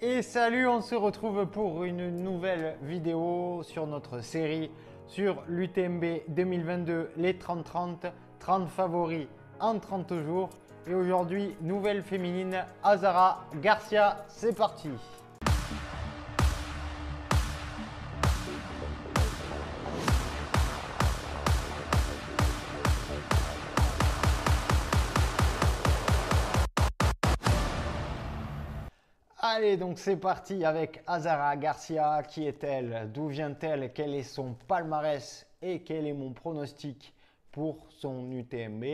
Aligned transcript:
Et 0.00 0.22
salut, 0.22 0.68
on 0.68 0.80
se 0.80 0.94
retrouve 0.94 1.46
pour 1.46 1.82
une 1.82 2.22
nouvelle 2.22 2.76
vidéo 2.82 3.64
sur 3.64 3.88
notre 3.88 4.20
série 4.20 4.70
sur 5.08 5.42
l'UTMB 5.48 6.04
2022, 6.28 7.10
les 7.16 7.32
30-30, 7.32 8.12
30 8.38 8.68
favoris 8.68 9.26
en 9.58 9.80
30 9.80 10.22
jours. 10.22 10.50
Et 10.86 10.94
aujourd'hui, 10.94 11.56
nouvelle 11.62 12.04
féminine, 12.04 12.64
Azara 12.84 13.44
Garcia, 13.60 14.24
c'est 14.28 14.56
parti 14.56 14.88
Allez, 29.50 29.78
donc 29.78 29.98
c'est 29.98 30.18
parti 30.18 30.62
avec 30.62 31.02
Azara 31.06 31.56
Garcia. 31.56 32.22
Qui 32.22 32.46
est-elle 32.46 33.10
D'où 33.10 33.28
vient-elle 33.28 33.94
Quel 33.94 34.14
est 34.14 34.22
son 34.22 34.52
palmarès 34.52 35.46
Et 35.62 35.82
quel 35.82 36.06
est 36.06 36.12
mon 36.12 36.34
pronostic 36.34 37.14
pour 37.50 37.86
son 37.88 38.30
UTMB 38.30 38.84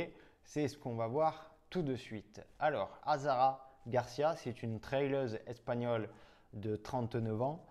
C'est 0.44 0.68
ce 0.68 0.78
qu'on 0.78 0.94
va 0.94 1.08
voir 1.08 1.50
tout 1.70 1.82
de 1.82 1.96
suite. 1.96 2.40
Alors, 2.60 3.00
Azara 3.04 3.68
Garcia, 3.88 4.36
c'est 4.36 4.62
une 4.62 4.78
traileuse 4.78 5.40
espagnole 5.48 6.08
de 6.52 6.76
39 6.76 7.42
ans. 7.42 7.66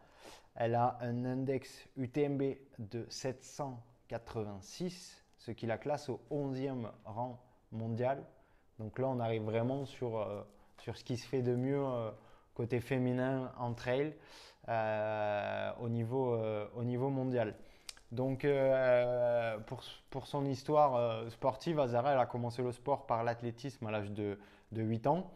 Elle 0.55 0.75
a 0.75 0.97
un 0.99 1.23
index 1.23 1.87
UTMB 1.95 2.57
de 2.79 3.05
786, 3.07 5.23
ce 5.37 5.51
qui 5.51 5.67
la 5.67 5.77
classe 5.77 6.09
au 6.09 6.19
11e 6.31 6.91
rang 7.05 7.39
mondial. 7.71 8.25
Donc 8.77 8.99
là, 8.99 9.07
on 9.07 9.21
arrive 9.21 9.43
vraiment 9.43 9.85
sur, 9.85 10.19
euh, 10.19 10.43
sur 10.79 10.97
ce 10.97 11.05
qui 11.05 11.15
se 11.15 11.25
fait 11.25 11.41
de 11.41 11.55
mieux. 11.55 11.81
Euh, 11.81 12.11
côté 12.53 12.79
féminin 12.79 13.51
en 13.57 13.73
trail 13.73 14.13
euh, 14.69 15.71
au, 15.81 15.89
niveau, 15.89 16.35
euh, 16.35 16.67
au 16.75 16.83
niveau 16.83 17.09
mondial. 17.09 17.55
Donc, 18.11 18.45
euh, 18.45 19.57
pour, 19.59 19.81
pour, 20.09 20.27
son 20.27 20.45
histoire 20.45 21.29
sportive, 21.31 21.79
Azara, 21.79 22.13
elle 22.13 22.19
a 22.19 22.25
commencé 22.25 22.61
le 22.61 22.71
sport 22.71 23.05
par 23.07 23.23
l'athlétisme 23.23 23.87
à 23.87 23.91
l'âge 23.91 24.11
de, 24.11 24.39
de, 24.71 24.81
8 24.83 25.07
ans. 25.07 25.31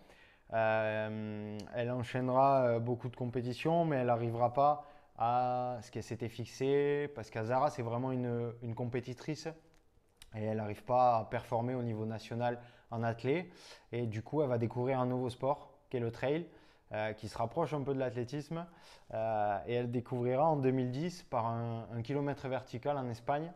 elle 0.52 1.92
enchaînera 1.92 2.80
beaucoup 2.80 3.10
de 3.10 3.16
compétitions, 3.16 3.84
mais 3.84 3.98
elle 3.98 4.08
n'arrivera 4.08 4.54
pas 4.54 4.86
à 5.18 5.80
ce 5.82 5.90
qu'elle 5.90 6.04
s'était 6.04 6.30
fixé, 6.30 7.12
parce 7.16 7.32
qu'Azara, 7.32 7.72
c'est 7.72 7.82
vraiment 7.82 8.12
une, 8.12 8.54
une, 8.62 8.76
compétitrice 8.76 9.48
et 10.36 10.44
elle 10.44 10.58
n'arrive 10.58 10.84
pas 10.84 11.18
à 11.18 11.26
performer 11.26 11.74
au 11.74 11.82
niveau 11.82 12.06
national 12.06 12.62
en 12.92 13.02
athlée. 13.02 13.52
Et 13.92 14.06
du 14.06 14.22
coup, 14.22 14.44
elle 14.44 14.50
va 14.50 14.60
découvrir 14.60 15.00
un 15.00 15.08
nouveau 15.08 15.32
sport, 15.32 15.74
qui 15.90 15.98
est 15.98 16.00
le 16.00 16.12
trail. 16.12 16.48
Euh, 16.94 17.12
qui 17.12 17.28
se 17.28 17.38
rapproche 17.38 17.74
un 17.74 17.82
peu 17.82 17.94
de 17.94 18.00
l'athlétisme. 18.00 18.66
Euh, 19.14 19.60
et 19.68 19.74
elle 19.74 19.92
découvrira 19.92 20.46
en 20.46 20.56
2010 20.56 21.24
par 21.24 21.46
un, 21.48 22.02
kilomètre 22.02 22.48
vertical 22.48 22.98
en 22.98 23.10
Espagne. 23.10 23.52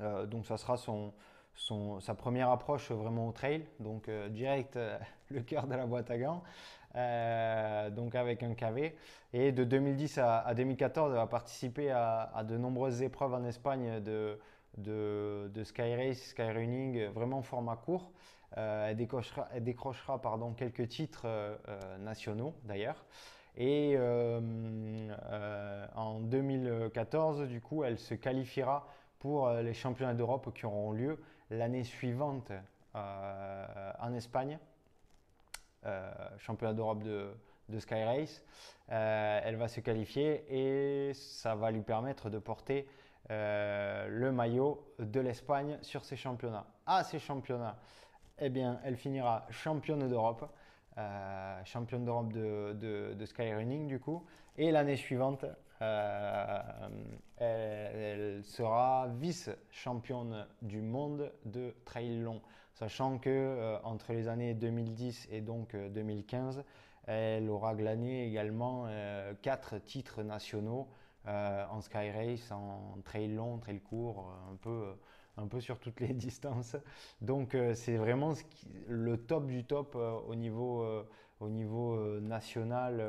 Euh, 0.00 0.26
donc 0.26 0.44
ça 0.44 0.56
sera 0.56 0.76
son, 0.76 1.12
sa 2.00 2.14
première 2.16 2.50
approche 2.50 2.90
vraiment 2.90 3.28
au 3.28 3.32
trail. 3.32 3.64
Donc 3.78 4.10
direct 4.30 4.76
le 5.30 5.42
cœur 5.42 5.68
de 5.68 5.76
la 5.76 5.86
boîte 5.86 6.10
à 6.10 6.18
gants. 6.18 6.42
donc 7.94 8.16
avec 8.16 8.42
un 8.42 8.54
KV. 8.54 8.96
Et 9.32 9.52
de 9.52 9.62
2010 9.62 10.18
à, 10.18 10.52
2014, 10.52 11.12
elle 11.12 11.16
va 11.16 11.28
participer 11.28 11.92
à, 11.92 12.22
à, 12.34 12.42
de 12.42 12.56
nombreuses 12.56 13.02
épreuves 13.02 13.34
en 13.34 13.44
Espagne 13.44 14.00
de, 14.00 14.36
de, 14.78 15.48
de 15.54 15.62
sky 15.62 15.94
race, 15.94 16.30
sky 16.30 16.50
running, 16.50 17.06
vraiment 17.10 17.40
format 17.42 17.76
court. 17.76 18.10
Euh, 18.56 18.88
elle 18.88 18.96
décrochera, 18.96 19.48
elle 19.52 19.64
décrochera 19.64 20.20
pardon, 20.20 20.52
quelques 20.54 20.88
titres 20.88 21.22
euh, 21.24 21.56
euh, 21.68 21.98
nationaux 21.98 22.54
d'ailleurs. 22.64 23.04
Et 23.56 23.98
en 25.96 26.20
2014, 26.20 27.48
du 27.48 27.60
coup, 27.60 27.82
elle 27.84 27.98
se 27.98 28.14
qualifiera 28.14 28.86
pour 29.18 29.50
les 29.50 29.74
championnats 29.74 30.14
d'Europe 30.14 30.54
qui 30.54 30.64
auront 30.64 30.92
lieu 30.92 31.20
l'année 31.50 31.82
suivante 31.82 32.52
en 32.94 34.14
Espagne. 34.14 34.56
championnat 36.38 36.74
d'Europe 36.74 37.02
de, 37.02 37.34
Sky 37.80 38.04
Race. 38.04 38.42
elle 38.86 39.56
va 39.56 39.66
se 39.66 39.80
qualifier 39.80 40.44
et 40.48 41.12
ça 41.12 41.56
va 41.56 41.72
lui 41.72 41.82
permettre 41.82 42.30
de 42.30 42.38
porter 42.38 42.86
le 43.28 44.30
maillot 44.30 44.94
de 45.00 45.20
l'Espagne 45.20 45.76
sur 45.82 46.04
ces 46.04 46.16
championnats. 46.16 46.66
À 46.86 47.02
ces 47.02 47.18
championnats, 47.18 47.76
eh 48.40 48.48
bien, 48.48 48.80
elle 48.84 48.96
finira 48.96 49.46
championne 49.50 50.08
d'Europe, 50.08 50.50
euh, 50.98 51.64
championne 51.64 52.04
d'Europe 52.04 52.32
de, 52.32 53.24
skyrunning 53.24 53.86
du 53.86 54.00
coup. 54.00 54.24
Et 54.56 54.70
l'année 54.70 54.96
suivante, 54.96 55.44
euh, 55.82 56.60
elle, 57.36 58.42
sera 58.44 59.08
vice-championne 59.20 60.46
du 60.62 60.80
monde 60.80 61.32
de 61.44 61.74
trail 61.84 62.18
long, 62.20 62.40
sachant 62.74 63.18
que 63.18 63.30
euh, 63.30 63.78
entre 63.84 64.12
les 64.12 64.28
années 64.28 64.54
2010 64.54 65.28
et 65.30 65.40
donc 65.40 65.76
2015, 65.76 66.64
elle 67.06 67.48
aura 67.48 67.74
glané 67.74 68.26
également 68.26 68.86
quatre 69.42 69.78
titres 69.78 70.22
nationaux 70.22 70.86
en 71.26 71.80
sky 71.80 72.10
race, 72.10 72.52
en 72.52 72.98
trail 73.04 73.28
long, 73.34 73.58
trail 73.58 73.80
court, 73.80 74.32
un 74.52 74.56
peu 74.56 74.94
un 75.36 75.46
peu 75.46 75.60
sur 75.60 75.78
toutes 75.78 76.00
les 76.00 76.08
distances. 76.14 76.76
Donc 77.20 77.54
euh, 77.54 77.74
c'est 77.74 77.96
vraiment 77.96 78.34
le 78.88 79.16
top 79.16 79.46
du 79.46 79.64
top 79.64 79.94
euh, 79.96 80.12
au 80.26 80.34
niveau, 80.34 80.82
euh, 80.82 82.20
national 82.20 83.02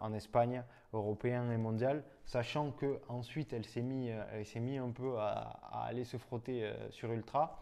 en 0.00 0.14
Espagne, 0.14 0.62
européen 0.92 1.50
et 1.50 1.56
mondial, 1.56 2.04
sachant 2.24 2.70
que 2.70 3.00
ensuite 3.08 3.52
elle 3.52 3.64
s'est 3.64 3.82
mis, 3.82 4.06
elle 4.06 4.46
s'est 4.46 4.60
mis 4.60 4.78
un 4.78 4.90
peu 4.90 5.18
à, 5.18 5.58
aller 5.72 6.04
se 6.04 6.18
frotter 6.18 6.72
sur 6.90 7.10
ultra 7.10 7.60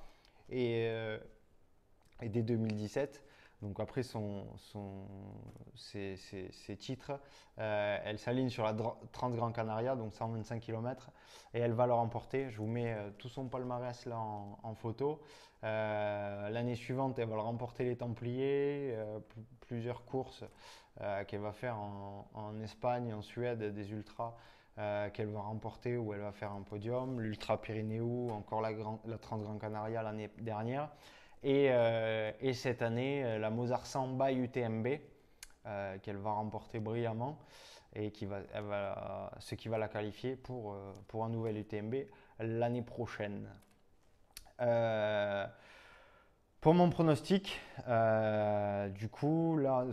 et 0.50 0.90
dès 2.20 2.42
2017 2.42 3.24
donc 3.62 3.80
après 3.80 4.04
son, 4.04 4.46
ses, 5.74 6.76
titres, 6.78 7.12
euh, 7.58 7.98
elle 8.04 8.18
s'aligne 8.18 8.50
sur 8.50 8.64
la 8.64 8.74
Transgran 9.12 9.50
Canaria, 9.50 9.96
donc 9.96 10.14
125 10.14 10.60
km, 10.60 11.10
et 11.54 11.58
elle 11.58 11.72
va 11.72 11.86
le 11.86 11.92
remporter. 11.92 12.50
Je 12.50 12.58
vous 12.58 12.68
mets 12.68 12.94
euh, 12.94 13.10
tout 13.18 13.28
son 13.28 13.48
palmarès 13.48 14.06
là 14.06 14.18
en, 14.18 14.74
photo. 14.74 15.20
Euh, 15.64 16.50
l'année 16.50 16.76
suivante, 16.76 17.18
elle 17.18 17.28
va 17.28 17.34
le 17.34 17.40
remporter 17.40 17.84
les 17.84 17.96
Templiers, 17.96 18.96
plusieurs 19.60 20.04
courses 20.04 20.44
qu'elle 21.28 21.40
va 21.40 21.52
faire 21.52 21.76
en, 21.78 22.60
Espagne, 22.62 23.12
en 23.12 23.22
Suède, 23.22 23.72
des 23.72 23.92
ultras. 23.92 24.34
qu'elle 24.76 25.28
va 25.28 25.40
remporter 25.40 25.96
ou 25.96 26.12
elle 26.14 26.20
va 26.20 26.32
faire 26.32 26.52
un 26.52 26.62
podium, 26.62 27.20
l'Ultra 27.20 27.60
Pyrénéo, 27.60 28.30
encore 28.30 28.60
la, 28.60 28.70
la 29.04 29.18
Transgran 29.18 29.58
Canaria 29.58 30.02
l'année 30.02 30.30
dernière. 30.38 30.90
Euh, 31.44 32.32
et, 32.40 32.52
cette 32.52 32.82
année, 32.82 33.24
euh, 33.24 33.38
la 33.38 33.50
Mozart 33.50 33.86
Samba 33.86 34.32
UTMB, 34.32 34.88
euh, 35.66 35.98
qu'elle 35.98 36.16
va 36.16 36.32
remporter 36.32 36.80
brillamment 36.80 37.38
et 37.94 38.10
qui 38.10 38.26
va, 38.26 38.40
ce 39.38 39.54
qui 39.54 39.68
va 39.68 39.78
la 39.78 39.88
qualifier 39.88 40.36
pour, 40.36 40.76
pour 41.08 41.24
un 41.24 41.30
nouvel 41.30 41.56
UTMB 41.56 41.94
l'année 42.38 42.82
prochaine. 42.82 43.48
pour 46.60 46.74
mon 46.74 46.90
pronostic, 46.90 47.60
du 48.90 49.08
coup, 49.08 49.56
là, 49.56 49.86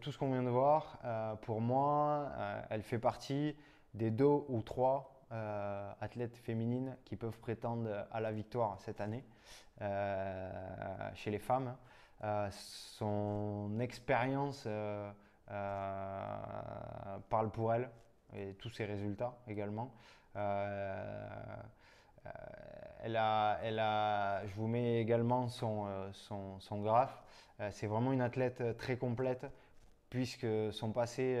tout 0.00 0.12
ce 0.12 0.18
qu'on 0.18 0.32
vient 0.32 0.44
de 0.44 0.48
voir, 0.48 1.00
pour 1.42 1.60
moi, 1.60 2.30
elle 2.70 2.82
fait 2.82 3.00
partie 3.00 3.56
des 3.94 4.12
deux 4.12 4.24
ou 4.24 4.62
trois 4.62 5.19
euh, 5.32 5.92
athlètes 6.00 6.36
féminines 6.36 6.96
qui 7.04 7.14
peuvent 7.14 7.38
prétendre 7.38 8.04
à 8.10 8.20
la 8.20 8.32
victoire 8.32 8.80
cette 8.80 9.00
année 9.00 9.22
euh, 9.80 10.50
chez 11.14 11.30
les 11.30 11.38
femmes. 11.38 11.76
Euh, 12.24 12.48
son 12.50 13.78
expérience 13.78 14.66
parle 17.28 17.50
pour 17.52 17.72
elle 17.72 17.88
et 18.34 18.54
tous 18.54 18.70
ses 18.70 18.86
résultats 18.86 19.38
également. 19.46 19.94
elle 20.34 20.42
a, 23.16 23.60
elle 23.62 23.78
a, 23.78 24.44
je 24.46 24.54
vous 24.56 24.66
mets 24.66 25.00
également 25.00 25.46
son, 25.46 25.86
son, 26.12 26.58
son 26.58 26.80
graphe. 26.80 27.22
c'est 27.70 27.86
vraiment 27.86 28.12
une 28.12 28.22
athlète 28.22 28.76
très 28.78 28.96
complète 28.96 29.46
puisque 30.08 30.72
son 30.72 30.90
passé 30.90 31.40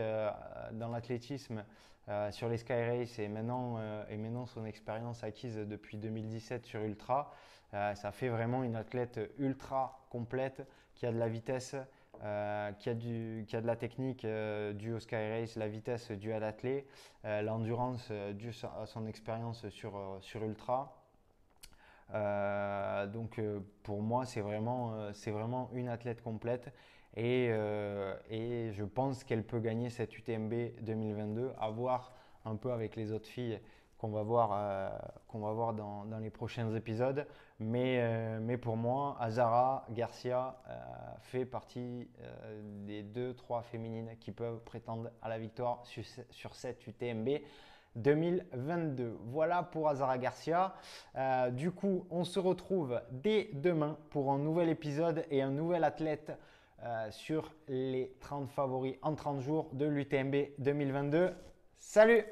dans 0.74 0.90
l'athlétisme 0.90 1.64
euh, 2.10 2.32
sur 2.32 2.48
les 2.48 2.56
Sky 2.56 2.72
Race 2.72 3.20
et 3.20 3.28
maintenant, 3.28 3.76
euh, 3.78 4.46
son 4.46 4.64
expérience 4.64 5.22
acquise 5.22 5.56
depuis 5.56 5.96
2017 5.96 6.66
sur 6.66 6.82
Ultra, 6.82 7.32
euh, 7.72 7.94
ça 7.94 8.10
fait 8.10 8.28
vraiment 8.28 8.64
une 8.64 8.74
athlète 8.74 9.20
ultra 9.38 10.04
complète 10.10 10.66
qui 10.96 11.06
a 11.06 11.12
de 11.12 11.18
la 11.18 11.28
vitesse, 11.28 11.76
qui, 12.78 12.90
a 12.90 12.94
du, 12.94 13.44
qui 13.46 13.56
a 13.56 13.60
de 13.60 13.66
la 13.66 13.76
technique 13.76 14.26
due 14.74 14.92
au 14.92 14.98
Sky 14.98 15.14
Race, 15.14 15.56
la 15.56 15.68
vitesse 15.68 16.10
due 16.10 16.32
à 16.32 16.38
l'athlète, 16.40 16.84
l'endurance 17.24 18.10
due 18.34 18.52
à 18.78 18.84
son 18.84 19.06
expérience 19.06 19.66
sur, 19.70 20.18
sur 20.20 20.44
Ultra. 20.44 20.99
Donc 23.12 23.40
pour 23.82 24.02
moi, 24.02 24.24
c'est 24.24 24.40
vraiment, 24.40 25.12
c'est 25.12 25.30
vraiment 25.30 25.70
une 25.72 25.88
athlète 25.88 26.22
complète. 26.22 26.72
Et, 27.16 27.46
et 28.30 28.72
je 28.72 28.84
pense 28.84 29.24
qu'elle 29.24 29.44
peut 29.44 29.60
gagner 29.60 29.90
cette 29.90 30.16
UTMB 30.16 30.82
2022, 30.82 31.52
à 31.58 31.70
voir 31.70 32.12
un 32.44 32.56
peu 32.56 32.72
avec 32.72 32.96
les 32.96 33.12
autres 33.12 33.28
filles 33.28 33.60
qu'on 34.00 34.08
va 34.08 34.22
voir, 34.22 34.50
euh, 34.54 34.88
qu'on 35.28 35.40
va 35.40 35.52
voir 35.52 35.74
dans, 35.74 36.06
dans, 36.06 36.18
les 36.18 36.30
prochains 36.30 36.74
épisodes. 36.74 37.26
Mais, 37.58 37.98
euh, 38.00 38.38
mais 38.40 38.56
pour 38.56 38.78
moi, 38.78 39.16
Azara 39.20 39.84
Garcia 39.90 40.56
euh, 40.68 40.72
fait 41.20 41.44
partie 41.44 42.08
des 42.86 43.02
deux, 43.02 43.34
trois 43.34 43.60
féminines 43.60 44.16
qui 44.18 44.32
peuvent 44.32 44.60
prétendre 44.64 45.10
à 45.20 45.28
la 45.28 45.38
victoire 45.38 45.84
sur, 45.84 46.02
sur 46.30 46.54
cette 46.54 46.86
UTMB. 46.86 47.28
2022. 47.96 49.18
Voilà 49.24 49.62
pour 49.62 49.88
Azara 49.88 50.18
Garcia. 50.18 50.74
du 51.52 51.70
coup, 51.70 52.06
on 52.10 52.24
se 52.24 52.38
retrouve 52.38 53.00
dès 53.10 53.50
demain 53.52 53.98
pour 54.10 54.30
un 54.32 54.38
nouvel 54.38 54.68
épisode 54.68 55.24
et 55.30 55.42
un 55.42 55.50
nouvel 55.50 55.84
athlète 55.84 56.32
sur 57.10 57.52
les 57.68 58.16
30 58.20 58.48
favoris 58.48 58.96
en 59.02 59.14
30 59.14 59.40
jours 59.40 59.68
de 59.72 59.86
l'UTMB 59.86 60.34
2022. 60.58 61.32
Salut 61.76 62.24